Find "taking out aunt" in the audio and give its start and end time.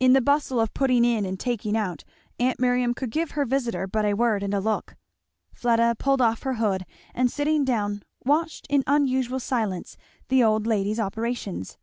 1.38-2.58